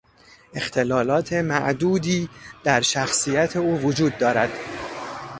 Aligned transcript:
اختلالات 0.53 1.33
معدودی 1.33 2.29
در 2.63 2.81
شخصیت 2.81 3.57
او 3.57 3.79
وجود 3.81 4.17
دارد. 4.17 4.49